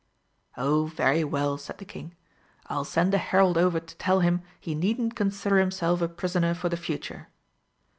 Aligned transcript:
"Oh, 0.57 0.87
very 0.87 1.23
well," 1.23 1.59
said 1.59 1.77
the 1.77 1.85
King, 1.85 2.15
"I'll 2.65 2.83
send 2.83 3.13
a 3.13 3.19
herald 3.19 3.55
over 3.55 3.79
to 3.79 3.97
tell 3.97 4.21
him 4.21 4.41
he 4.59 4.73
needn't 4.73 5.13
consider 5.15 5.59
himself 5.59 6.01
a 6.01 6.09
prisoner 6.09 6.55
for 6.55 6.69
the 6.69 6.75
future." 6.75 7.27